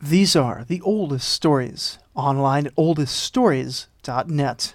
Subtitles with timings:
[0.00, 4.74] These are the oldest stories online at oldeststories.net.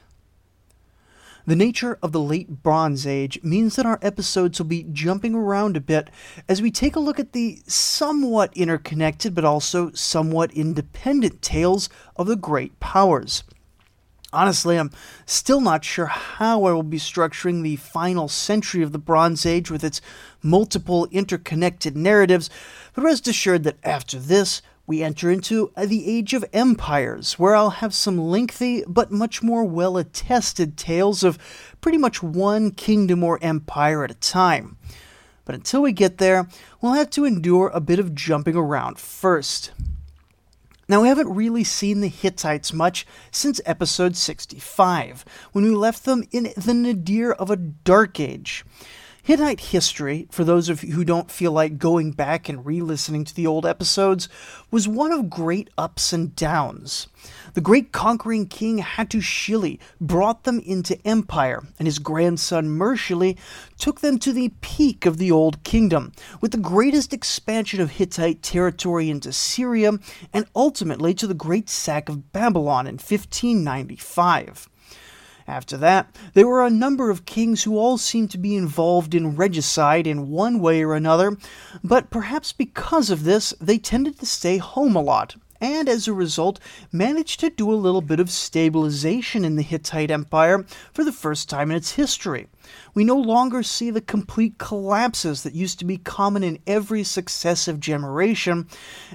[1.45, 5.77] The nature of the late Bronze Age means that our episodes will be jumping around
[5.77, 6.09] a bit
[6.49, 11.87] as we take a look at the somewhat interconnected but also somewhat independent tales
[12.17, 13.45] of the great powers.
[14.33, 14.91] Honestly, I'm
[15.25, 19.71] still not sure how I will be structuring the final century of the Bronze Age
[19.71, 20.01] with its
[20.41, 22.49] multiple interconnected narratives,
[22.93, 24.61] but rest assured that after this,
[24.93, 29.65] we enter into the Age of Empires, where I'll have some lengthy but much more
[29.65, 31.39] well attested tales of
[31.81, 34.77] pretty much one kingdom or empire at a time.
[35.45, 36.47] But until we get there,
[36.79, 39.71] we'll have to endure a bit of jumping around first.
[40.87, 46.23] Now, we haven't really seen the Hittites much since episode 65, when we left them
[46.31, 48.63] in the nadir of a dark age.
[49.25, 53.23] Hittite history, for those of you who don't feel like going back and re listening
[53.23, 54.27] to the old episodes,
[54.69, 57.07] was one of great ups and downs.
[57.53, 63.37] The great conquering king Hattushili brought them into empire, and his grandson Mursili
[63.77, 66.11] took them to the peak of the Old Kingdom,
[66.41, 69.93] with the greatest expansion of Hittite territory into Syria,
[70.33, 74.67] and ultimately to the great sack of Babylon in 1595.
[75.47, 79.35] After that, there were a number of kings who all seemed to be involved in
[79.35, 81.37] regicide in one way or another,
[81.83, 86.13] but perhaps because of this, they tended to stay home a lot, and as a
[86.13, 86.59] result,
[86.91, 91.49] managed to do a little bit of stabilization in the Hittite Empire for the first
[91.49, 92.47] time in its history.
[92.93, 97.79] We no longer see the complete collapses that used to be common in every successive
[97.79, 98.67] generation,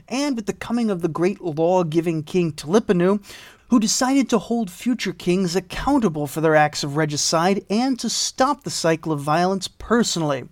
[0.08, 3.22] and with the coming of the great law giving king Telipinu,
[3.68, 8.64] who decided to hold future kings accountable for their acts of regicide and to stop
[8.64, 10.48] the cycle of violence personally.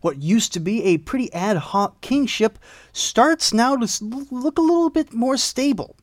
[0.00, 2.58] What used to be a pretty ad hoc kingship
[2.92, 5.96] starts now to look a little bit more stable.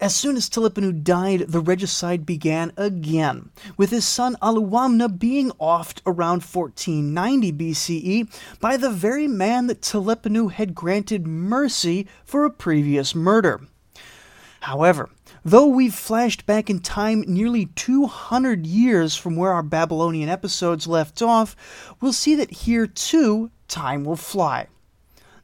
[0.00, 6.00] As soon as Telipinu died, the regicide began again, with his son Aluwamna being offed
[6.04, 13.14] around 1490 BCE by the very man that Telipinu had granted mercy for a previous
[13.14, 13.60] murder.
[14.62, 15.08] However,
[15.44, 21.20] Though we've flashed back in time nearly 200 years from where our Babylonian episodes left
[21.20, 21.56] off,
[22.00, 24.68] we'll see that here too, time will fly.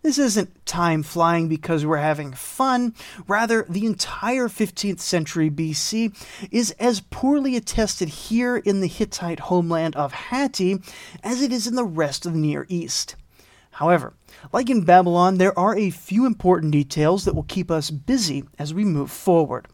[0.02, 2.94] This isn't time flying because we're having fun.
[3.26, 6.14] Rather, the entire 15th century BC
[6.52, 10.80] is as poorly attested here in the Hittite homeland of Hatti
[11.24, 13.16] as it is in the rest of the Near East.
[13.72, 14.14] However,
[14.52, 18.72] like in Babylon, there are a few important details that will keep us busy as
[18.72, 19.66] we move forward.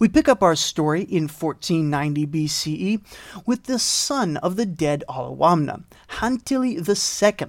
[0.00, 3.02] We pick up our story in 1490 BCE
[3.44, 5.84] with the son of the dead Aluwamna,
[6.20, 7.48] Hantili II.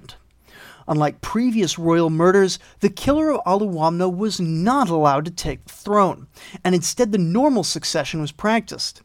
[0.86, 6.26] Unlike previous royal murders, the killer of Aluwamna was not allowed to take the throne,
[6.62, 9.00] and instead the normal succession was practiced.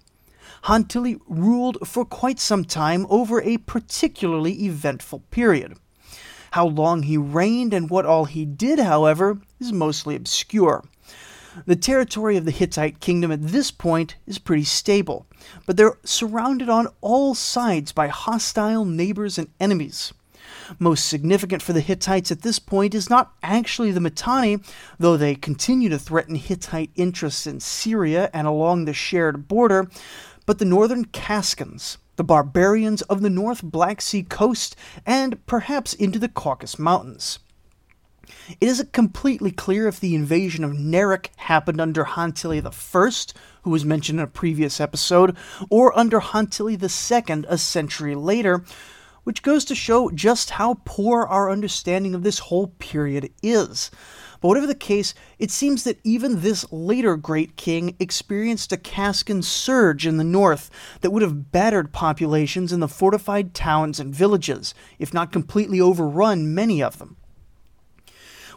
[0.65, 5.77] Hantili ruled for quite some time over a particularly eventful period.
[6.51, 10.83] How long he reigned and what all he did, however, is mostly obscure.
[11.65, 15.25] The territory of the Hittite kingdom at this point is pretty stable,
[15.65, 20.13] but they're surrounded on all sides by hostile neighbors and enemies.
[20.79, 24.59] Most significant for the Hittites at this point is not actually the Mitanni,
[24.99, 29.89] though they continue to threaten Hittite interests in Syria and along the shared border,
[30.45, 34.75] but the northern Kaskans, the barbarians of the North Black Sea coast,
[35.05, 37.39] and perhaps into the Caucasus Mountains.
[38.59, 43.85] It isn't completely clear if the invasion of Nerik happened under Hantili I, who was
[43.85, 45.35] mentioned in a previous episode,
[45.69, 48.63] or under Hantili II a century later,
[49.23, 53.91] which goes to show just how poor our understanding of this whole period is.
[54.39, 59.43] But whatever the case, it seems that even this later great king experienced a Kaskan
[59.43, 60.69] surge in the north
[61.01, 66.53] that would have battered populations in the fortified towns and villages, if not completely overrun
[66.53, 67.17] many of them.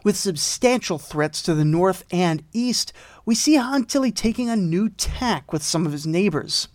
[0.02, 2.92] With substantial threats to the north and east,
[3.26, 6.68] we see Hantili taking a new tack with some of his neighbors.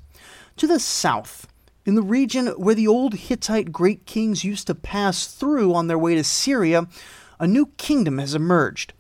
[0.58, 1.48] To the south,
[1.86, 5.98] in the region where the old Hittite great kings used to pass through on their
[5.98, 6.88] way to Syria,
[7.40, 8.94] a new kingdom has emerged,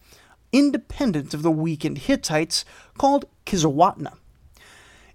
[0.51, 2.65] independent of the weakened Hittites,
[2.97, 4.13] called Kizzuwatna.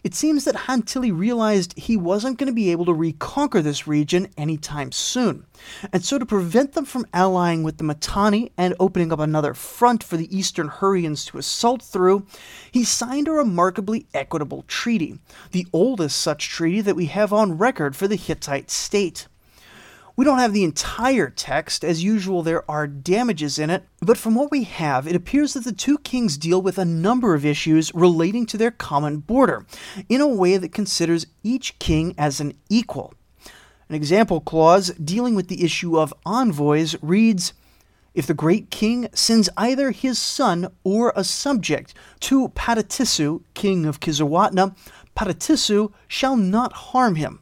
[0.02, 4.29] It seems that Hantili realized he wasn't going to be able to reconquer this region
[4.38, 5.44] anytime soon,
[5.93, 10.02] and so to prevent them from allying with the Mitanni and opening up another front
[10.02, 12.26] for the Eastern Hurrians to assault through,
[12.70, 15.19] he signed a remarkably equitable treaty,
[15.50, 19.26] the oldest such treaty that we have on record for the Hittite state.
[20.21, 24.35] We don't have the entire text, as usual, there are damages in it, but from
[24.35, 27.91] what we have, it appears that the two kings deal with a number of issues
[27.95, 29.65] relating to their common border,
[30.11, 33.15] in a way that considers each king as an equal.
[33.89, 37.55] An example clause dealing with the issue of envoys reads
[38.13, 41.95] If the great king sends either his son or a subject
[42.29, 44.77] to Patatisu, king of Kizzuwatna,
[45.17, 47.41] Patatisu shall not harm him.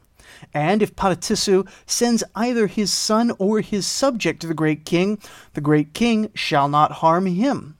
[0.53, 5.19] And if Patatisu sends either his son or his subject to the great king,
[5.53, 7.75] the great king shall not harm him.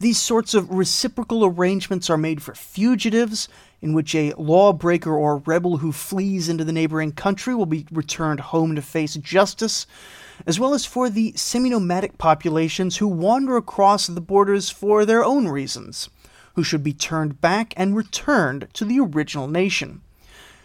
[0.00, 3.48] These sorts of reciprocal arrangements are made for fugitives,
[3.82, 8.40] in which a lawbreaker or rebel who flees into the neighboring country will be returned
[8.40, 9.86] home to face justice,
[10.46, 15.22] as well as for the semi nomadic populations who wander across the borders for their
[15.22, 16.08] own reasons,
[16.54, 20.00] who should be turned back and returned to the original nation.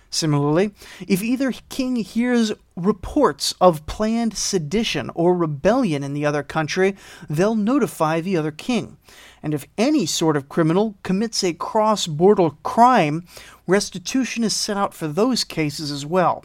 [0.09, 0.71] Similarly,
[1.07, 6.95] if either king hears reports of planned sedition or rebellion in the other country,
[7.29, 8.97] they'll notify the other king.
[9.43, 13.25] And if any sort of criminal commits a cross border crime,
[13.67, 16.43] restitution is set out for those cases as well.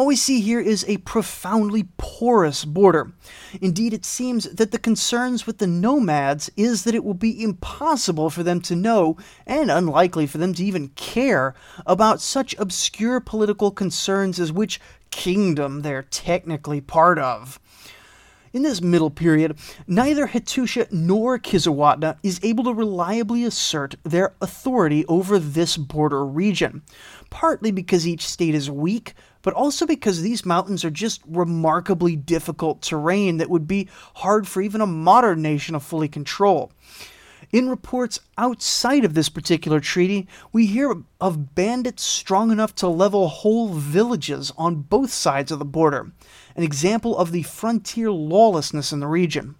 [0.00, 3.12] What we see here is a profoundly porous border.
[3.60, 8.30] Indeed, it seems that the concerns with the nomads is that it will be impossible
[8.30, 11.54] for them to know, and unlikely for them to even care,
[11.84, 14.80] about such obscure political concerns as which
[15.10, 17.60] kingdom they're technically part of.
[18.54, 25.04] In this middle period, neither Hattusha nor Kizzuwatna is able to reliably assert their authority
[25.06, 26.82] over this border region,
[27.28, 32.82] partly because each state is weak, but also because these mountains are just remarkably difficult
[32.82, 36.72] terrain that would be hard for even a modern nation to fully control.
[37.52, 43.26] In reports outside of this particular treaty, we hear of bandits strong enough to level
[43.28, 46.12] whole villages on both sides of the border,
[46.54, 49.56] an example of the frontier lawlessness in the region.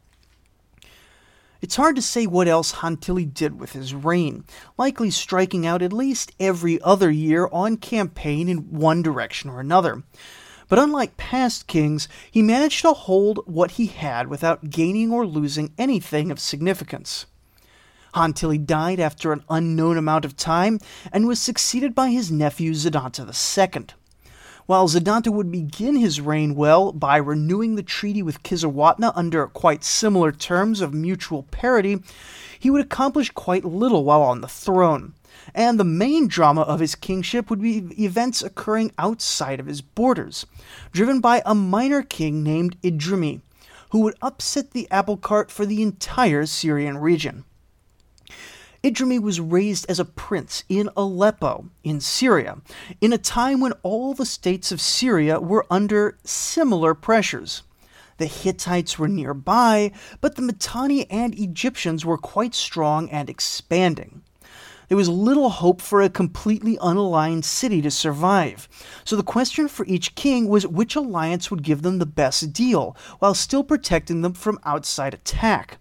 [1.62, 4.44] It's hard to say what else Hantili did with his reign,
[4.78, 10.02] likely striking out at least every other year on campaign in one direction or another.
[10.68, 15.74] But unlike past kings, he managed to hold what he had without gaining or losing
[15.76, 17.26] anything of significance.
[18.14, 20.80] Hantili died after an unknown amount of time
[21.12, 23.86] and was succeeded by his nephew Zidanta II.
[24.70, 29.82] While Zidanta would begin his reign well by renewing the treaty with Kizzuwatna under quite
[29.82, 32.04] similar terms of mutual parity,
[32.56, 35.14] he would accomplish quite little while on the throne.
[35.56, 40.46] And the main drama of his kingship would be events occurring outside of his borders,
[40.92, 43.40] driven by a minor king named Idrimi,
[43.90, 47.42] who would upset the apple cart for the entire Syrian region.
[48.82, 52.58] Idrimi was raised as a prince in Aleppo, in Syria,
[53.02, 57.62] in a time when all the states of Syria were under similar pressures.
[58.16, 59.92] The Hittites were nearby,
[60.22, 64.22] but the Mitanni and Egyptians were quite strong and expanding.
[64.88, 68.66] There was little hope for a completely unaligned city to survive.
[69.04, 72.96] So the question for each king was which alliance would give them the best deal,
[73.18, 75.78] while still protecting them from outside attack.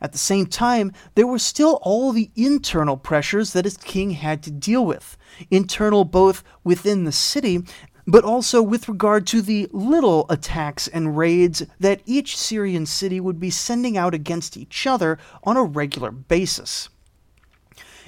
[0.00, 4.42] At the same time, there were still all the internal pressures that his king had
[4.42, 5.16] to deal with,
[5.50, 7.64] internal both within the city,
[8.06, 13.40] but also with regard to the little attacks and raids that each Syrian city would
[13.40, 16.88] be sending out against each other on a regular basis.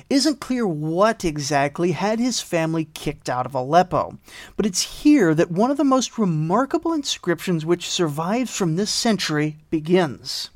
[0.09, 4.19] Isn't clear what exactly had his family kicked out of Aleppo,
[4.57, 9.59] but it's here that one of the most remarkable inscriptions which survives from this century
[9.69, 10.51] begins.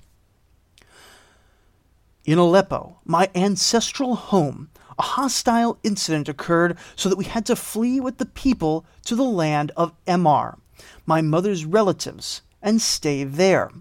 [2.24, 7.98] In Aleppo, my ancestral home, a hostile incident occurred so that we had to flee
[7.98, 10.58] with the people to the land of Emar,
[11.04, 13.72] my mother's relatives, and stay there.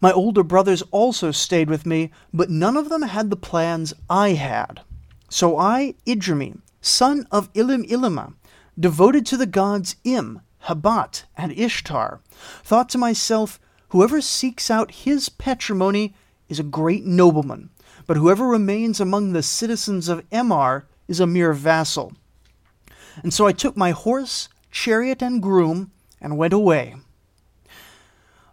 [0.00, 4.30] My older brothers also stayed with me, but none of them had the plans I
[4.30, 4.80] had.
[5.28, 8.32] So I, Idrimi, son of Ilim Ilima,
[8.78, 12.20] devoted to the gods Im, Habat, and Ishtar,
[12.62, 16.14] thought to myself, whoever seeks out his patrimony
[16.50, 17.70] is a great nobleman,
[18.06, 22.12] but whoever remains among the citizens of Emar is a mere vassal.
[23.22, 26.96] And so I took my horse, chariot, and groom, and went away.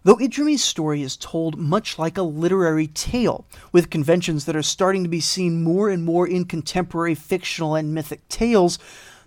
[0.04, 5.02] Though Idrimi's story is told much like a literary tale, with conventions that are starting
[5.02, 8.78] to be seen more and more in contemporary fictional and mythic tales,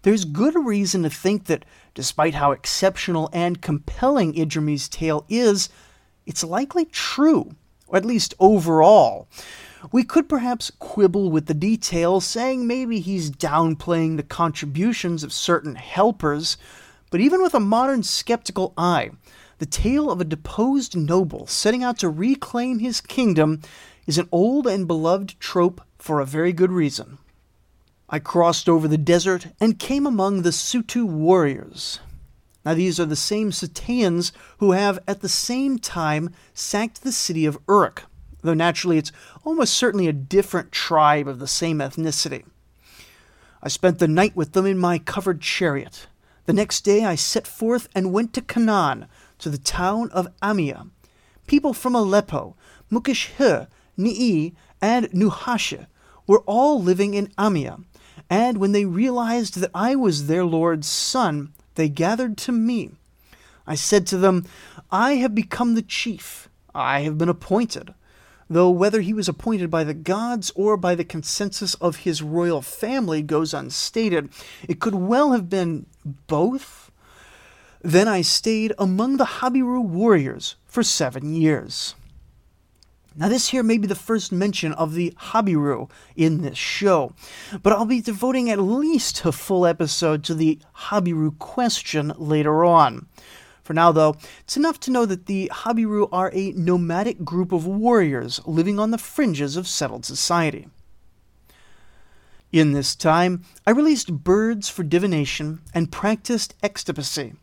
[0.04, 5.70] there's good reason to think that, despite how exceptional and compelling Idrimi's tale is,
[6.26, 7.54] it's likely true
[7.92, 9.28] or at least overall.
[9.92, 15.76] We could perhaps quibble with the details, saying maybe he's downplaying the contributions of certain
[15.76, 16.58] helpers,
[17.12, 19.12] But even with a modern skeptical eye,
[19.60, 23.62] the tale of a deposed noble setting out to reclaim his kingdom
[24.08, 27.18] is an old and beloved trope for a very good reason.
[28.10, 32.00] I crossed over the desert and came among the Sutu warriors.
[32.64, 37.46] Now, these are the same Suteans who have at the same time sacked the city
[37.46, 38.04] of Uruk,
[38.42, 39.12] though naturally it's
[39.44, 42.44] almost certainly a different tribe of the same ethnicity.
[43.64, 46.08] I spent the night with them in my covered chariot.
[46.46, 49.08] The next day I set forth and went to Canaan,
[49.40, 50.90] to the town of Amia.
[51.48, 52.56] People from Aleppo,
[52.92, 55.88] Mukeshhe, Ni'i, and Nuhasha
[56.28, 57.84] were all living in Amia,
[58.30, 62.92] and when they realized that I was their lord's son, they gathered to me.
[63.66, 64.46] I said to them,
[64.92, 66.50] I have become the chief.
[66.74, 67.94] I have been appointed.
[68.50, 72.62] Though whether he was appointed by the gods or by the consensus of his royal
[72.62, 74.30] family goes unstated,
[74.68, 75.86] it could well have been
[76.28, 76.92] both
[77.84, 81.96] then I stayed among the Habiru warriors for seven years.
[83.14, 87.12] Now, this here may be the first mention of the Habiru in this show,
[87.62, 93.08] but I'll be devoting at least a full episode to the Habiru question later on.
[93.64, 97.68] For now, though, it's enough to know that the Habiru are a nomadic group of
[97.68, 100.70] warriors living on the fringes of settled society.
[102.54, 107.36] In this time, I released birds for divination and practiced extispicy,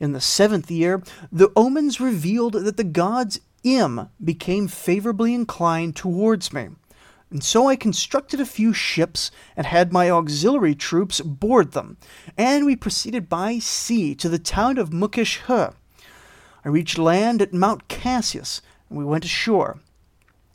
[0.00, 6.52] in the seventh year, the omens revealed that the gods Im became favorably inclined towards
[6.52, 6.68] me.
[7.30, 11.96] And so I constructed a few ships and had my auxiliary troops board them,
[12.38, 15.74] and we proceeded by sea to the town of Mukeshhe.
[16.64, 19.80] I reached land at Mount Cassius, and we went ashore.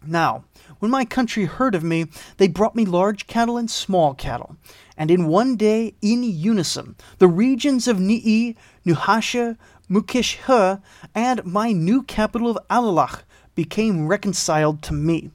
[0.06, 0.46] Now,
[0.80, 2.06] when my country heard of me,
[2.38, 4.56] they brought me large cattle and small cattle,
[4.96, 9.58] and in one day, in unison, the regions of Ni'i, Nuhasha,
[9.89, 10.81] Mukeshhe,
[11.15, 13.24] and my new capital of Alalakh
[13.55, 15.31] became reconciled to me.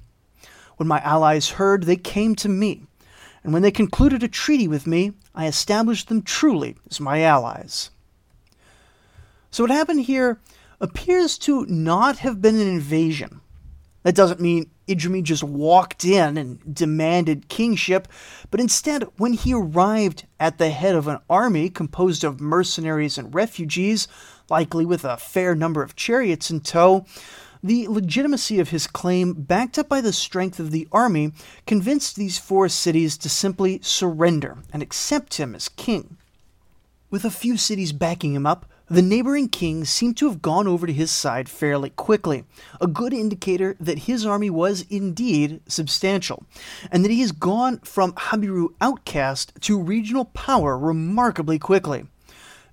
[0.76, 2.87] When my allies heard, they came to me,
[3.42, 7.90] and when they concluded a treaty with me, I established them truly as my allies.
[9.50, 10.40] So, what happened here
[10.80, 13.40] appears to not have been an invasion.
[14.02, 18.06] That doesn't mean Idrimi just walked in and demanded kingship,
[18.50, 23.34] but instead, when he arrived at the head of an army composed of mercenaries and
[23.34, 24.08] refugees,
[24.49, 27.07] likely with a fair number of chariots in tow,
[27.63, 31.33] the legitimacy of his claim, backed up by the strength of the army,
[31.67, 36.19] convinced these four cities to simply surrender and accept him as king.
[37.11, 40.87] With a few cities backing him up, the neighboring kings seemed to have gone over
[40.87, 42.45] to his side fairly quickly,
[42.83, 46.45] a good indicator that his army was indeed substantial,
[46.91, 52.05] and that he has gone from Habiru outcast to regional power remarkably quickly.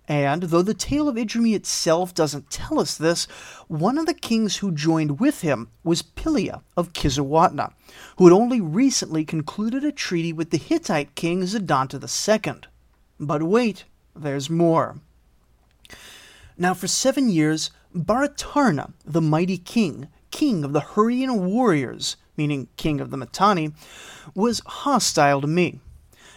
[0.08, 3.26] And though the tale of Idrimi itself doesn't tell us this,
[3.68, 7.74] one of the kings who joined with him was Pilia of Kizzuwatna,
[8.18, 12.62] who had only recently concluded a treaty with the Hittite king Zidanta II.
[13.20, 14.98] But wait, there's more.
[16.58, 23.00] Now, for seven years, Baratarna, the mighty king, king of the Hurrian warriors, meaning king
[23.00, 23.74] of the Mitanni,
[24.34, 25.80] was hostile to me.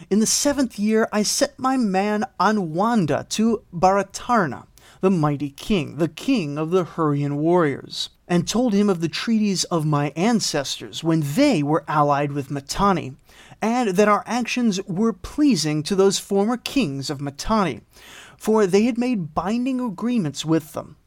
[0.07, 4.67] In the seventh year, I set my man Anwanda to Baratarna,
[5.01, 9.63] the mighty king, the king of the Hurrian warriors, and told him of the treaties
[9.65, 13.15] of my ancestors when they were allied with Mitanni,
[13.63, 17.81] and that our actions were pleasing to those former kings of Mitanni,
[18.37, 20.97] for they had made binding agreements with them.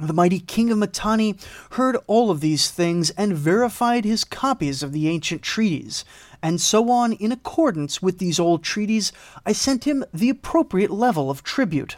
[0.00, 1.36] The mighty king of Mitanni
[1.72, 6.04] heard all of these things and verified his copies of the ancient treaties,
[6.42, 9.12] and so on in accordance with these old treaties,
[9.46, 11.96] I sent him the appropriate level of tribute.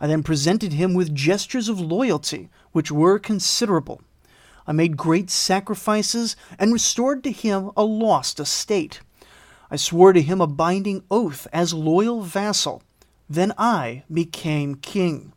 [0.00, 4.00] I then presented him with gestures of loyalty, which were considerable.
[4.66, 9.00] I made great sacrifices and restored to him a lost estate.
[9.70, 12.82] I swore to him a binding oath as loyal vassal,
[13.28, 15.34] then I became king.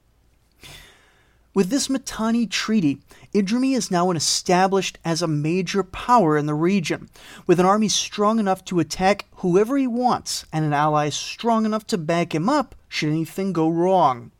[1.53, 3.01] With this Mitanni treaty,
[3.33, 7.09] Idrimi is now established as a major power in the region,
[7.45, 11.85] with an army strong enough to attack whoever he wants and an ally strong enough
[11.87, 14.31] to back him up should anything go wrong.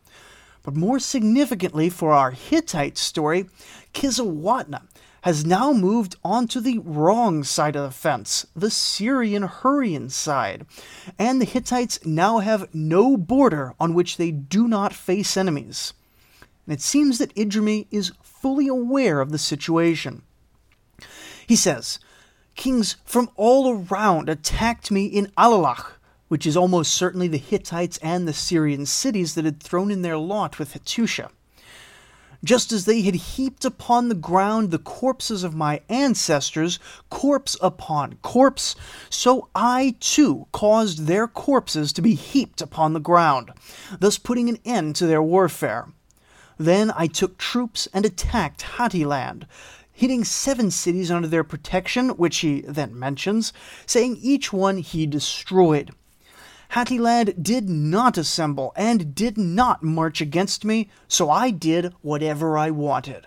[0.63, 3.49] But more significantly for our Hittite story,
[3.93, 4.83] Kizzuwatna
[5.23, 10.65] has now moved onto the wrong side of the fence, the Syrian Hurrian side,
[11.19, 15.91] and the Hittites now have no border on which they do not face enemies.
[16.71, 20.21] And it seems that Idrimi is fully aware of the situation.
[21.45, 21.99] He says,
[22.55, 25.95] Kings from all around attacked me in Alalakh,
[26.29, 30.17] which is almost certainly the Hittites and the Syrian cities that had thrown in their
[30.17, 31.29] lot with Hattusha.
[32.41, 38.13] Just as they had heaped upon the ground the corpses of my ancestors, corpse upon
[38.21, 38.77] corpse,
[39.09, 43.51] so I too caused their corpses to be heaped upon the ground,
[43.99, 45.89] thus putting an end to their warfare.
[46.61, 49.47] Then I took troops and attacked Hatti-land,
[49.91, 53.51] hitting seven cities under their protection, which he then mentions,
[53.87, 55.89] saying each one he destroyed.
[56.69, 62.69] Hatti-land did not assemble and did not march against me, so I did whatever I
[62.69, 63.25] wanted.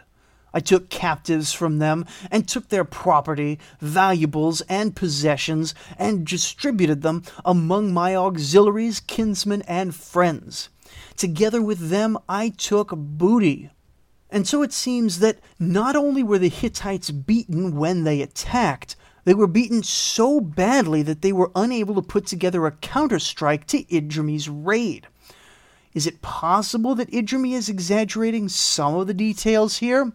[0.52, 7.24] I took captives from them and took their property, valuables, and possessions and distributed them
[7.44, 10.68] among my auxiliaries, kinsmen, and friends.
[11.16, 13.70] Together with them I took booty.
[14.30, 19.34] And so it seems that not only were the Hittites beaten when they attacked, they
[19.34, 24.48] were beaten so badly that they were unable to put together a counterstrike to Idrimi's
[24.48, 25.06] raid.
[25.94, 30.12] Is it possible that Idrimi is exaggerating some of the details here?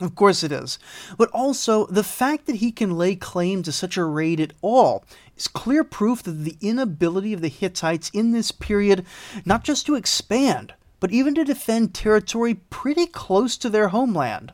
[0.00, 0.78] Of course it is.
[1.16, 5.04] But also, the fact that he can lay claim to such a raid at all
[5.36, 9.04] is clear proof that the inability of the Hittites in this period
[9.44, 14.52] not just to expand, but even to defend territory pretty close to their homeland.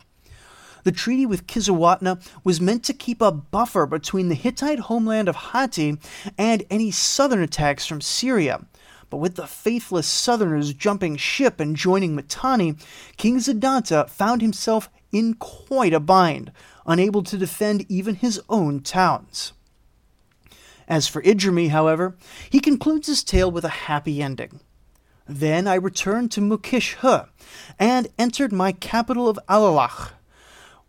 [0.83, 5.37] The treaty with Kizzuwatna was meant to keep a buffer between the Hittite homeland of
[5.37, 5.99] Hatti
[6.39, 8.65] and any southern attacks from Syria.
[9.11, 12.77] But with the faithless southerners jumping ship and joining Mitanni,
[13.17, 16.53] King Zidanta found himself in quite a bind,
[16.87, 19.53] unable to defend even his own towns.
[20.91, 22.17] As for Idrimi, however,
[22.51, 24.59] he concludes his tale with a happy ending.
[25.29, 26.97] Then I returned to Mukish
[27.79, 30.11] and entered my capital of Alalakh,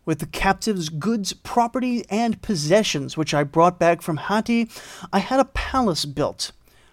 [0.04, 4.68] with the captives' goods, property, and possessions which I brought back from Hatti,
[5.12, 6.50] I had a palace built.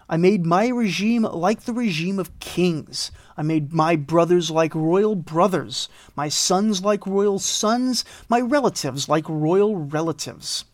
[0.08, 3.10] I made my regime like the regime of kings.
[3.36, 9.28] I made my brothers like royal brothers, my sons like royal sons, my relatives like
[9.28, 10.64] royal relatives.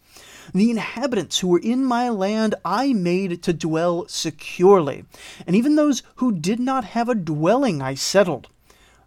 [0.52, 5.04] The inhabitants who were in my land I made to dwell securely,
[5.46, 8.48] and even those who did not have a dwelling I settled.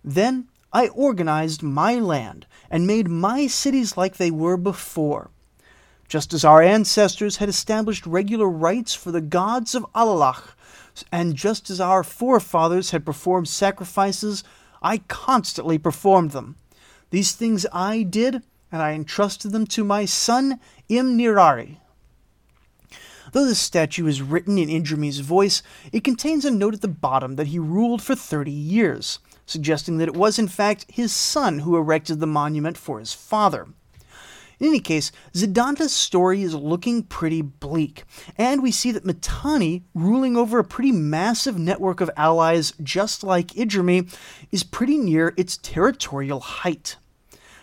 [0.03, 5.31] Then I organized my land and made my cities like they were before.
[6.07, 10.55] Just as our ancestors had established regular rites for the gods of Alalakh,
[11.11, 14.43] and just as our forefathers had performed sacrifices,
[14.81, 16.55] I constantly performed them.
[17.11, 21.77] These things I did, and I entrusted them to my son Imnirari.
[23.31, 27.35] Though the statue is written in Idrimi's voice, it contains a note at the bottom
[27.35, 31.75] that he ruled for 30 years suggesting that it was in fact his son who
[31.75, 33.67] erected the monument for his father.
[34.59, 38.03] In any case, Zidanta's story is looking pretty bleak,
[38.37, 43.47] and we see that Mitanni, ruling over a pretty massive network of allies just like
[43.47, 44.13] Idrimi,
[44.51, 46.97] is pretty near its territorial height.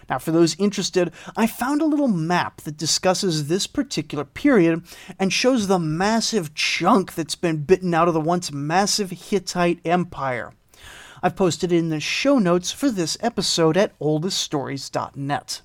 [0.09, 4.83] Now, for those interested, I found a little map that discusses this particular period
[5.19, 10.53] and shows the massive chunk that's been bitten out of the once massive Hittite Empire.
[11.23, 15.63] I've posted it in the show notes for this episode at oldeststories.net.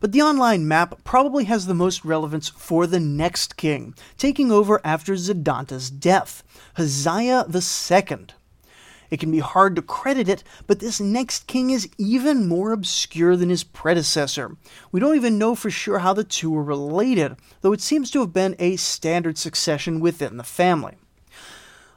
[0.00, 4.80] But the online map probably has the most relevance for the next king, taking over
[4.82, 6.42] after Zidanta's death,
[6.76, 8.26] Huzziya II.
[9.10, 13.36] It can be hard to credit it, but this next king is even more obscure
[13.36, 14.56] than his predecessor.
[14.92, 18.20] We don't even know for sure how the two were related, though it seems to
[18.20, 20.96] have been a standard succession within the family.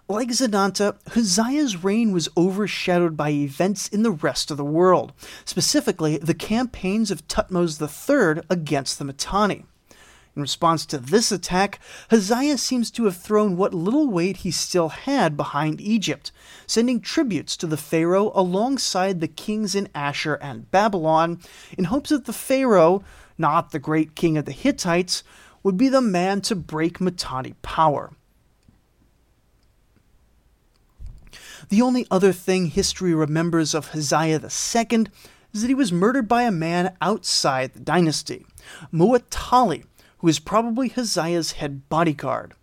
[0.10, 5.14] Like Zidanta, Huzziya's reign was overshadowed by events in the rest of the world,
[5.46, 9.66] specifically the campaigns of Thutmose III against the Mitanni.
[10.36, 14.90] In response to this attack, Huzziya seems to have thrown what little weight he still
[14.90, 16.32] had behind Egypt,
[16.66, 21.40] sending tributes to the pharaoh alongside the kings in Asher and Babylon,
[21.78, 23.04] in hopes that the pharaoh,
[23.38, 25.24] not the great king of the Hittites,
[25.62, 28.12] would be the man to break Mitanni power.
[31.70, 35.06] The only other thing history remembers of Huzziya II
[35.54, 38.46] is that he was murdered by a man outside the dynasty,
[38.92, 39.86] Muwatalli,
[40.24, 42.54] who was probably Huzziya's head bodyguard.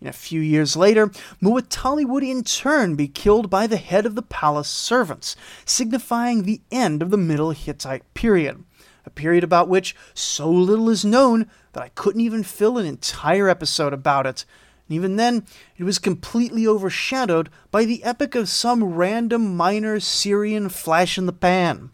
[0.00, 1.06] In a few years later,
[1.40, 6.62] Muwatalli would in turn be killed by the head of the palace servants, signifying the
[6.72, 8.64] end of the Middle Hittite period,
[9.06, 13.48] a period about which so little is known that I couldn't even fill an entire
[13.48, 14.44] episode about it,
[14.88, 20.68] and even then, it was completely overshadowed by the epic of some random minor Syrian
[20.68, 21.92] flash in the pan.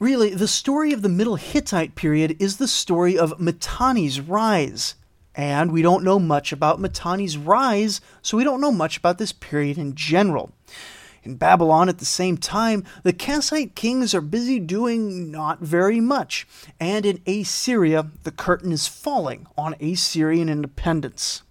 [0.00, 4.94] Really, the story of the Middle Hittite period is the story of Mitanni's rise,
[5.34, 9.32] And we don't know much about Mitanni's rise, so we don't know much about this
[9.32, 10.52] period in general.
[11.24, 16.46] In Babylon, at the same time, the Kassite kings are busy doing not very much,
[16.78, 21.42] and in Assyria, the curtain is falling on Assyrian independence.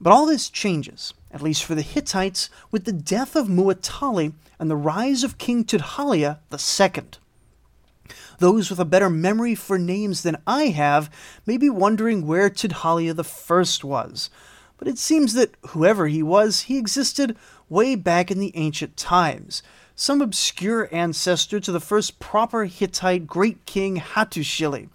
[0.00, 4.68] But all this changes, at least for the Hittites, with the death of Muwatalli and
[4.68, 7.04] the rise of King Tudhaliya II.
[8.40, 11.08] Those with a better memory for names than I have
[11.46, 14.30] may be wondering where Tudhaliya I was,
[14.78, 17.36] but it seems that whoever he was, he existed
[17.68, 19.62] way back in the ancient times,
[19.94, 24.88] some obscure ancestor to the first proper Hittite great king Hattushili,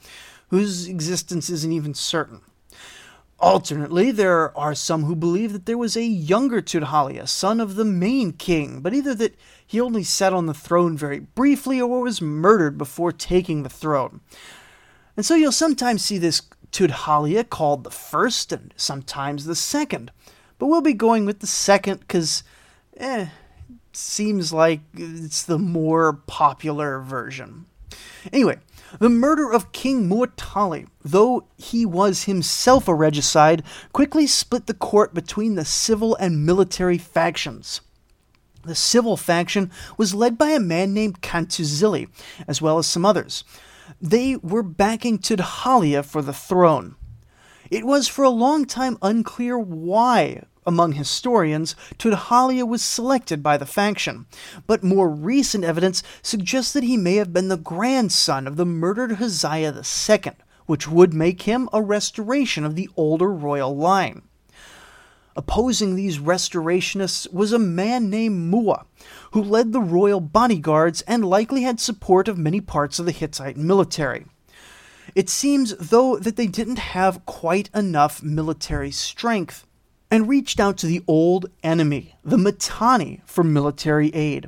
[0.50, 2.42] whose existence isn't even certain.
[3.44, 7.84] Alternately, there are some who believe that there was a younger Tudhaliya, son of the
[7.84, 9.36] main king, but either that
[9.68, 14.22] he only sat on the throne very briefly or was murdered before taking the throne.
[15.18, 20.14] And so you'll sometimes see this Tudhaliya called the first and sometimes the second.
[20.58, 22.44] But we'll be going with the second because,
[22.96, 23.28] eh,
[23.92, 27.66] seems like it's the more popular version.
[28.32, 28.60] Anyway,
[29.00, 35.14] the murder of King Muwatalli, though he was himself a regicide, quickly split the court
[35.14, 37.82] between the civil and military factions.
[38.64, 42.08] The civil faction was led by a man named Kantuzili,
[42.48, 43.44] as well as some others.
[44.02, 46.96] They were backing Tudhaliya for the throne.
[47.70, 53.66] It was for a long time unclear why among historians, Tudhaliya was selected by the
[53.66, 54.26] faction,
[54.68, 59.18] but more recent evidence suggests that he may have been the grandson of the murdered
[59.18, 60.34] Huzziya II,
[60.66, 64.24] which would make him a restoration of the older royal line.
[65.36, 68.86] Opposing these restorationists was a man named Muwa,
[69.32, 73.58] who led the royal bodyguards and likely had support of many parts of the Hittite
[73.58, 74.26] military.
[75.16, 79.66] It seems, though, that they didn't have quite enough military strength
[80.14, 84.48] and reached out to the old enemy, the Mitanni, for military aid.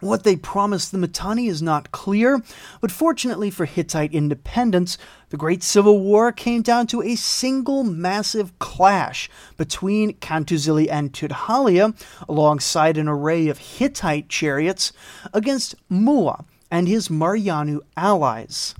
[0.00, 2.42] What they promised the Mitanni is not clear,
[2.80, 4.96] but fortunately for Hittite independence,
[5.28, 11.94] the Great Civil War came down to a single massive clash between Kantuzili and Tudhaliya,
[12.26, 14.94] alongside an array of Hittite chariots,
[15.34, 18.74] against Muwa and his Marianu allies.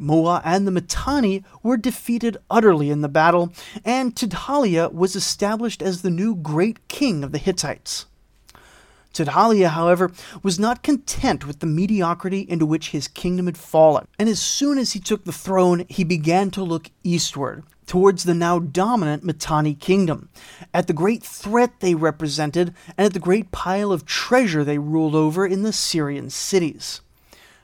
[0.00, 3.52] Muwa and the Mitanni were defeated utterly in the battle,
[3.84, 8.06] and Tudhaliya was established as the new great king of the Hittites.
[9.12, 14.28] Tudhaliya, however, was not content with the mediocrity into which his kingdom had fallen, and
[14.28, 18.58] as soon as he took the throne, he began to look eastward, towards the now
[18.58, 20.28] dominant Mitanni kingdom,
[20.72, 25.14] at the great threat they represented, and at the great pile of treasure they ruled
[25.14, 27.00] over in the Syrian cities.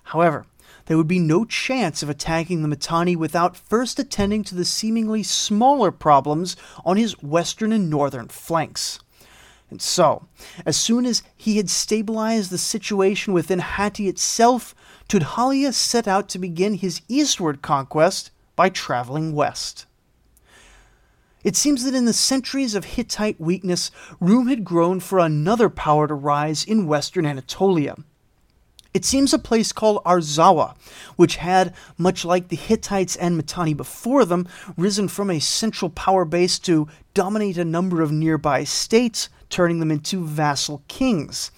[0.05, 0.47] However,
[0.87, 5.23] there would be no chance of attacking the Mitanni without first attending to the seemingly
[5.23, 9.01] smaller problems on his western and northern flanks.
[9.71, 10.29] And so,
[10.67, 14.75] as soon as he had stabilized the situation within Hatti itself,
[15.09, 19.87] Tudhaliya set out to begin his eastward conquest by traveling west.
[21.43, 26.07] It seems that in the centuries of Hittite weakness, room had grown for another power
[26.09, 27.97] to rise in western Anatolia.
[28.95, 30.77] It seems a place called Arzawa,
[31.17, 36.25] which had, much like the Hittites and Mitanni before them, risen from a central power
[36.25, 41.51] base to dominate a number of nearby states, turning them into vassal kings.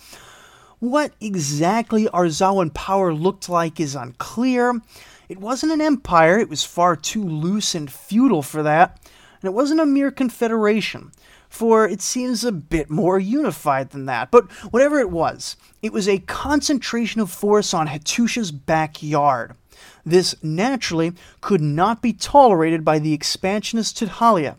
[0.78, 4.80] What exactly Arzawan power looked like is unclear.
[5.28, 8.98] It wasn't an empire, it was far too loose and feudal for that,
[9.42, 11.12] and it wasn't a mere confederation
[11.48, 14.30] for it seems a bit more unified than that.
[14.30, 19.54] But whatever it was, it was a concentration of force on Hattusha's backyard.
[20.04, 24.56] This naturally could not be tolerated by the expansionist Tudhaliya.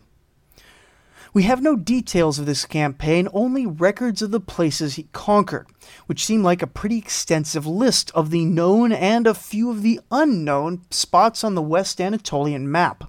[1.34, 5.66] We have no details of this campaign, only records of the places he conquered,
[6.06, 10.00] which seem like a pretty extensive list of the known and a few of the
[10.10, 13.04] unknown spots on the West Anatolian map.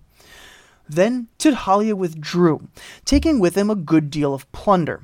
[0.90, 2.68] Then Tudhaliya withdrew,
[3.06, 5.04] taking with him a good deal of plunder.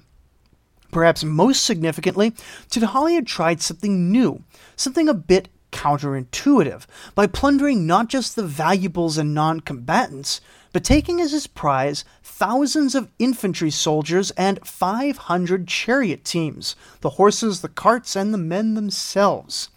[0.91, 2.31] Perhaps most significantly,
[2.69, 4.43] Tudhaliya tried something new,
[4.75, 11.21] something a bit counterintuitive, by plundering not just the valuables and non combatants, but taking
[11.21, 18.15] as his prize thousands of infantry soldiers and 500 chariot teams the horses, the carts,
[18.15, 19.69] and the men themselves.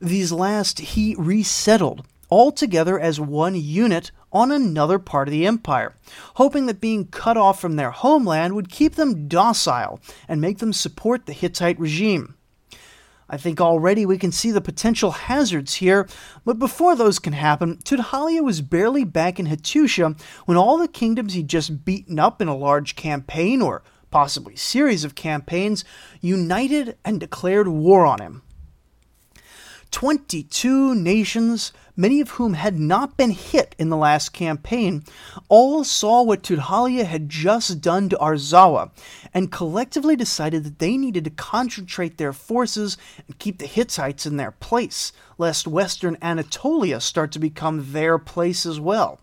[0.00, 5.94] These last he resettled, all together as one unit on another part of the empire,
[6.34, 10.72] hoping that being cut off from their homeland would keep them docile and make them
[10.72, 12.34] support the Hittite regime.
[13.30, 16.06] I think already we can see the potential hazards here,
[16.44, 21.32] but before those can happen, Tudhaliya was barely back in Hattusha when all the kingdoms
[21.32, 25.84] he'd just beaten up in a large campaign, or possibly series of campaigns,
[26.20, 28.42] united and declared war on him.
[29.90, 35.04] 22 nations, many of whom had not been hit in the last campaign,
[35.48, 38.90] all saw what Tudhaliya had just done to Arzawa
[39.32, 44.36] and collectively decided that they needed to concentrate their forces and keep the Hittites in
[44.36, 49.20] their place, lest western Anatolia start to become their place as well.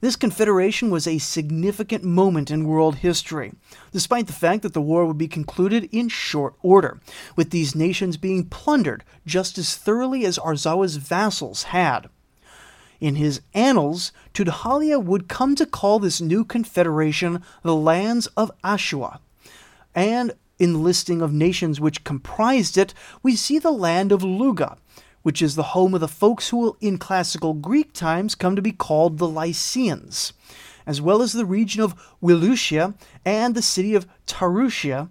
[0.00, 3.52] This confederation was a significant moment in world history,
[3.92, 7.00] despite the fact that the war would be concluded in short order,
[7.34, 12.08] with these nations being plundered just as thoroughly as Arzawa's vassals had.
[13.00, 19.20] In his annals, Tudhaliya would come to call this new confederation the lands of Ashua,
[19.94, 24.78] and in the listing of nations which comprised it, we see the land of Luga,
[25.26, 28.62] which is the home of the folks who will, in classical Greek times, come to
[28.62, 30.32] be called the Lycians,
[30.86, 35.08] as well as the region of Wilutia and the city of Tarusia.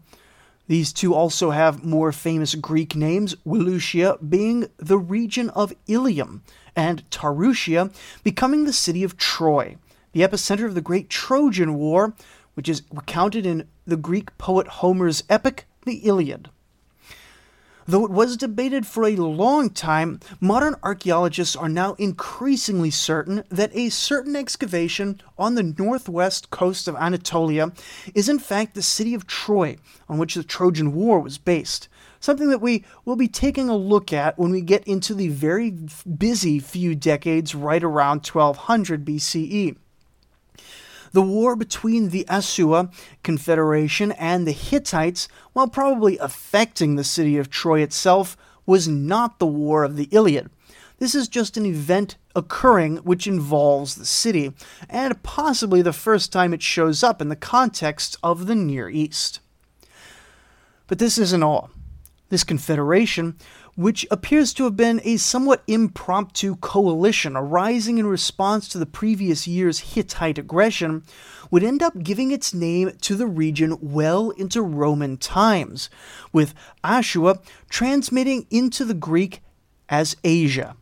[0.69, 6.43] These two also have more famous Greek names, Wilutia being the region of Ilium,
[6.77, 9.75] and Tarusia becoming the city of Troy,
[10.13, 12.13] the epicenter of the great Trojan War,
[12.53, 16.47] which is recounted in the Greek poet Homer's epic, the Iliad.
[17.87, 23.75] Though it was debated for a long time, modern archaeologists are now increasingly certain that
[23.75, 27.71] a certain excavation on the northwest coast of Anatolia
[28.15, 29.77] is in fact the city of Troy,
[30.09, 31.87] on which the Trojan War was based.
[32.19, 35.69] Something that we will be taking a look at when we get into the very
[35.69, 39.77] busy few decades right around 1200 BCE.
[41.15, 42.91] The war between the Asua
[43.23, 49.47] Confederation and the Hittites, while probably affecting the city of Troy itself, was not the
[49.47, 50.49] War of the Iliad.
[50.99, 54.51] This is just an event occurring which involves the city,
[54.89, 59.39] and possibly the first time it shows up in the context of the Near East.
[60.85, 61.69] But this isn't all.
[62.27, 63.37] This confederation
[63.75, 69.47] which appears to have been a somewhat impromptu coalition arising in response to the previous
[69.47, 71.03] year's Hittite aggression,
[71.51, 75.89] would end up giving its name to the region well into Roman times,
[76.31, 79.41] with Ashua transmitting into the Greek
[79.89, 80.75] as Asia.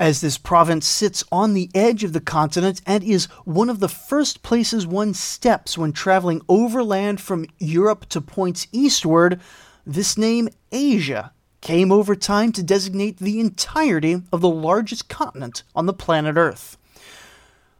[0.00, 3.88] As this province sits on the edge of the continent and is one of the
[3.88, 9.40] first places one steps when traveling overland from Europe to points eastward,
[9.86, 15.86] this name Asia came over time to designate the entirety of the largest continent on
[15.86, 16.76] the planet Earth.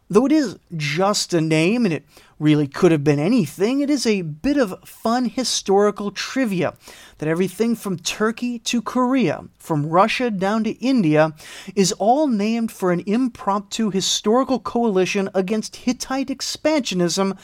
[0.09, 2.05] Though it is just a name and it
[2.37, 6.73] really could have been anything, it is a bit of fun historical trivia
[7.19, 11.33] that everything from Turkey to Korea, from Russia down to India,
[11.75, 17.37] is all named for an impromptu historical coalition against Hittite expansionism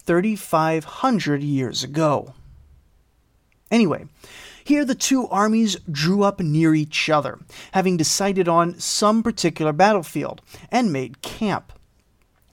[0.00, 2.34] 3,500 years ago.
[3.70, 4.04] Anyway,
[4.64, 7.38] here, the two armies drew up near each other,
[7.72, 11.72] having decided on some particular battlefield, and made camp.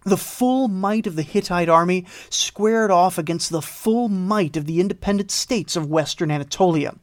[0.06, 4.80] The full might of the Hittite army squared off against the full might of the
[4.80, 6.96] independent states of western Anatolia.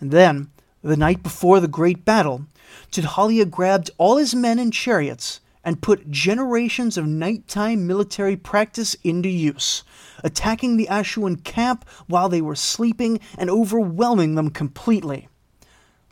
[0.00, 0.50] And then,
[0.82, 2.46] the night before the great battle,
[2.90, 9.28] Tudhaliya grabbed all his men and chariots and put generations of nighttime military practice into
[9.28, 9.82] use,
[10.22, 15.28] attacking the Ashuan camp while they were sleeping and overwhelming them completely.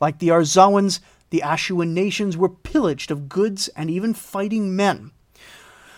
[0.01, 5.11] Like the Arzawans, the Ashuan nations were pillaged of goods and even fighting men.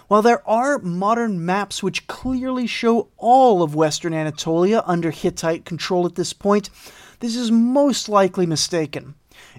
[0.08, 6.06] While there are modern maps which clearly show all of western Anatolia under Hittite control
[6.06, 6.70] at this point,
[7.22, 9.16] this is most likely mistaken.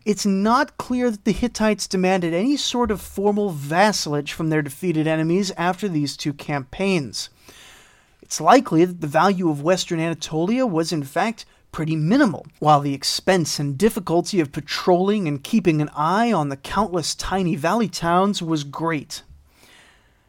[0.09, 5.07] It's not clear that the Hittites demanded any sort of formal vassalage from their defeated
[5.07, 7.29] enemies after these two campaigns.
[8.23, 12.95] It's likely that the value of Western Anatolia was, in fact, pretty minimal, while the
[12.95, 18.41] expense and difficulty of patrolling and keeping an eye on the countless tiny valley towns
[18.41, 19.23] was great.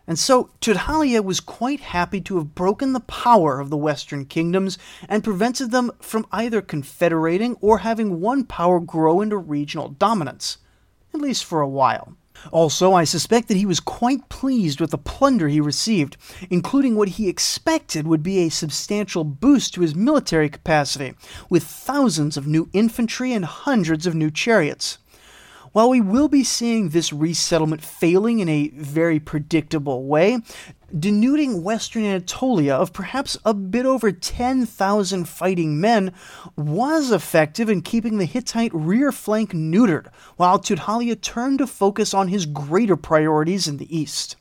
[0.10, 4.80] And so Tudhaliya was quite happy to have broken the power of the Western kingdoms
[5.08, 10.58] and prevented them from either confederating or having one power grow into regional dominance,
[11.14, 12.16] at least for a while.
[12.52, 16.18] Also, I suspect that he was quite pleased with the plunder he received,
[16.50, 21.14] including what he expected would be a substantial boost to his military capacity,
[21.52, 24.98] with thousands of new infantry and hundreds of new chariots.
[25.72, 30.40] While we will be seeing this resettlement failing in a very predictable way,
[30.98, 36.12] denuding western Anatolia of perhaps a bit over 10,000 fighting men
[36.56, 42.30] was effective in keeping the Hittite rear flank neutered, while Tudhaliya turned to focus on
[42.30, 44.38] his greater priorities in the east.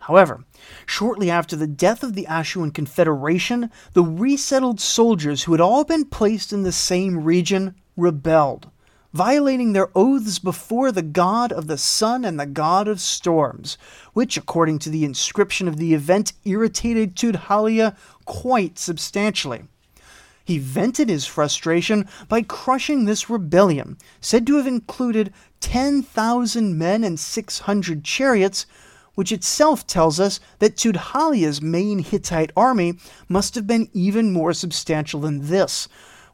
[0.00, 0.42] However,
[0.84, 6.06] shortly after the death of the Ashuan Confederation, the resettled soldiers who had all been
[6.06, 8.71] placed in the same region rebelled
[9.12, 13.76] violating their oaths before the god of the sun and the god of storms,
[14.12, 19.64] which, according to the inscription of the event, irritated Tudhaliya quite substantially.
[20.44, 27.18] He vented his frustration by crushing this rebellion, said to have included 10,000 men and
[27.18, 28.66] 600 chariots,
[29.14, 32.94] which itself tells us that Tudhaliya's main Hittite army
[33.28, 35.86] must have been even more substantial than this,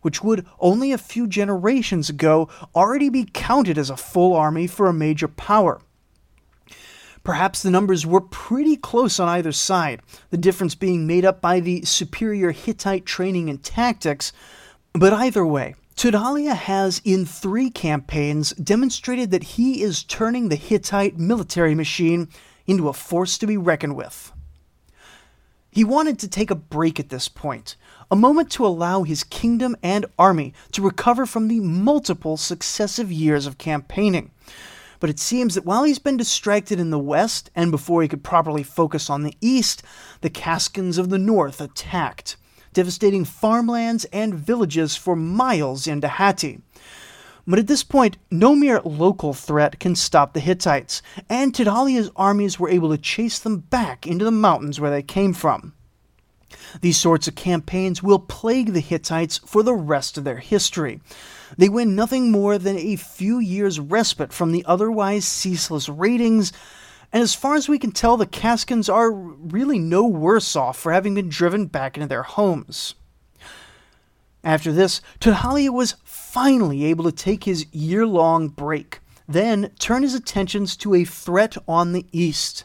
[0.03, 4.87] which would only a few generations ago already be counted as a full army for
[4.87, 5.81] a major power.
[7.25, 11.61] Perhaps the numbers were pretty close on either side, the difference being made up by
[11.61, 14.33] the superior Hittite training and tactics,
[14.95, 21.19] but either way, Tudhaliya has, in three campaigns, demonstrated that he is turning the Hittite
[21.19, 22.29] military machine
[22.69, 24.33] into a force to be reckoned with.
[25.71, 27.77] He wanted to take a break at this point,
[28.11, 33.47] a moment to allow his kingdom and army to recover from the multiple successive years
[33.47, 34.31] of campaigning.
[35.01, 38.25] But it seems that while he's been distracted in the west, and before he could
[38.25, 39.83] properly focus on the east,
[40.23, 42.37] the Kaskans of the north attacked,
[42.73, 46.61] devastating farmlands and villages for miles into Hatti.
[47.47, 52.59] But at this point, no mere local threat can stop the Hittites, and Tudhaliya's armies
[52.59, 55.73] were able to chase them back into the mountains where they came from.
[56.81, 61.01] These sorts of campaigns will plague the Hittites for the rest of their history.
[61.57, 66.53] They win nothing more than a few years' respite from the otherwise ceaseless raidings,
[67.13, 70.93] and as far as we can tell, the Kaskans are really no worse off for
[70.93, 72.95] having been driven back into their homes.
[74.45, 80.15] After this, Tudhaliya was finally able to take his year long break, then turn his
[80.15, 82.65] attentions to a threat on the east.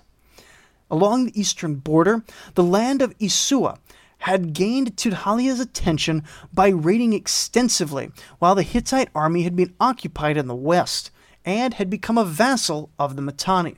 [0.94, 3.80] Along the eastern border, the land of Isua
[4.20, 10.46] had gained Tudhaliya's attention by raiding extensively, while the Hittite army had been occupied in
[10.46, 11.10] the west
[11.44, 13.78] and had become a vassal of the Mitanni.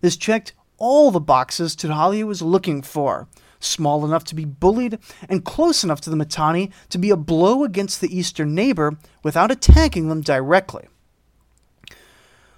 [0.00, 3.28] This checked all the boxes Tudhaliya was looking for
[3.60, 7.62] small enough to be bullied, and close enough to the Mitanni to be a blow
[7.62, 10.88] against the eastern neighbor without attacking them directly.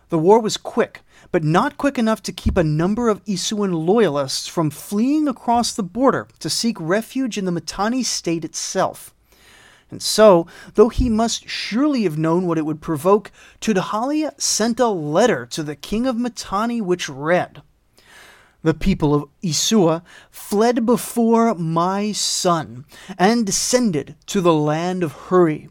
[0.09, 1.04] The war was quick,
[1.35, 5.83] but not quick enough to keep a number of Isuan loyalists from fleeing across the
[5.83, 9.13] border to seek refuge in the Mitanni state itself.
[9.91, 14.87] And so, though he must surely have known what it would provoke, Tudhaliya sent a
[14.87, 17.63] letter to the king of Mitanni which read,
[18.63, 22.85] the people of Isua fled before my sun
[23.19, 25.69] and descended to the land of Hurri.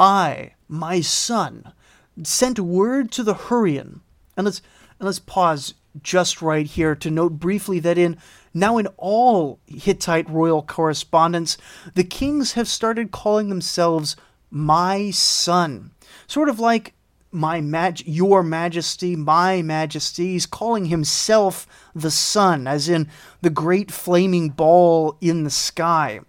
[0.00, 1.74] I, my sun,
[2.22, 4.00] sent word to the Hurrian.
[4.36, 4.62] And let's
[5.04, 8.16] and let's pause just right here to note briefly that in
[8.54, 11.58] now in all Hittite royal correspondence,
[11.94, 14.16] the kings have started calling themselves
[14.50, 15.90] my sun,
[16.26, 16.94] sort of like
[17.30, 20.28] my maj- your majesty, my majesty.
[20.28, 23.10] He's calling himself the sun, as in
[23.42, 26.20] the great flaming ball in the sky.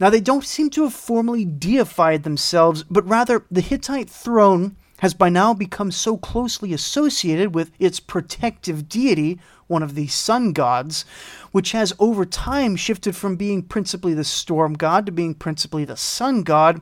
[0.00, 5.14] Now, they don't seem to have formally deified themselves, but rather the Hittite throne has
[5.14, 11.04] by now become so closely associated with its protective deity, one of the sun gods,
[11.50, 15.96] which has over time shifted from being principally the storm god to being principally the
[15.96, 16.80] sun god,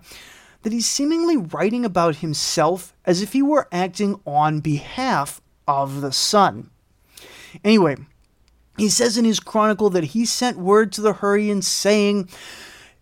[0.60, 6.12] that he's seemingly writing about himself as if he were acting on behalf of the
[6.12, 6.68] sun.
[7.64, 7.96] Anyway,
[8.76, 12.28] he says in his chronicle that he sent word to the Hurrians saying,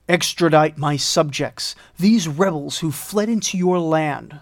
[0.08, 4.38] Extradite my subjects, these rebels who fled into your land.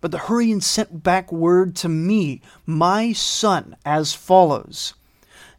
[0.00, 4.94] But the Hurrians sent back word to me, my sun, as follows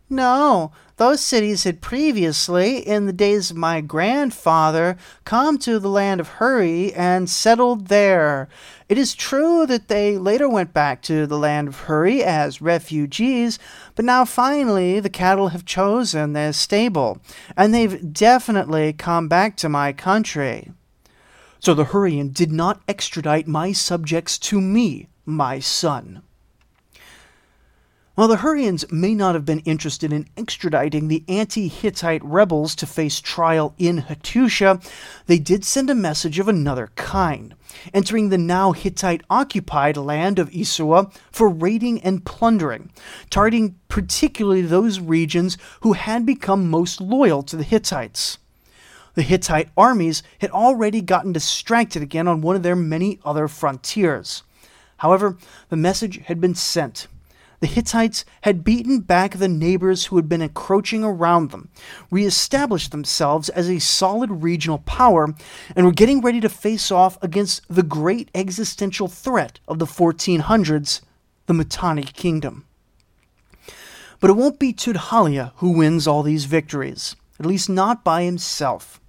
[0.09, 6.19] No, those cities had previously, in the days of my grandfather, come to the land
[6.19, 8.49] of Hurri and settled there.
[8.89, 13.59] It is true that they later went back to the land of Hurri as refugees,
[13.95, 17.21] but now finally the cattle have chosen their stable,
[17.55, 20.71] and they've definitely come back to my country.
[21.59, 26.21] So the Hurrian did not extradite my subjects to me, my sun.
[28.19, 32.85] While the Hurrians may not have been interested in extraditing the anti Hittite rebels to
[32.85, 34.83] face trial in Hattusha,
[35.27, 37.55] they did send a message of another kind.
[37.93, 42.91] entering the now Hittite occupied land of Isua for raiding and plundering,
[43.29, 48.37] targeting particularly those regions who had become most loyal to the Hittites.
[49.15, 54.43] The Hittite armies had already gotten distracted again on one of their many other frontiers.
[54.97, 55.37] However,
[55.69, 57.07] the message had been sent
[57.59, 61.69] the Hittites had beaten back the neighbors who had been encroaching around them,
[62.09, 65.33] reestablished themselves as a solid regional power,
[65.75, 71.01] and were getting ready to face off against the great existential threat of the 1400s,
[71.47, 72.65] the Mitanni Kingdom.
[74.21, 78.99] But it won't be Tudhaliya who wins all these victories, at least not by himself.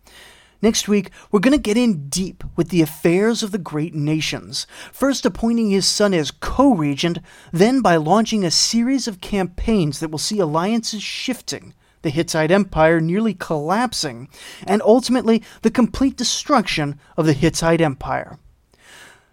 [0.63, 4.67] Next week, we're going to get in deep with the affairs of the great nations,
[4.93, 7.19] first appointing his son as co regent,
[7.51, 11.73] then by launching a series of campaigns that will see alliances shifting,
[12.03, 14.29] the Hittite Empire nearly collapsing,
[14.67, 18.39] and ultimately the complete destruction of the Hittite Empire.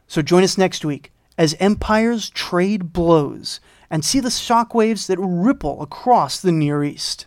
[0.07, 5.81] So join us next week as empires trade blows and see the shockwaves that ripple
[5.81, 7.26] across the Near East.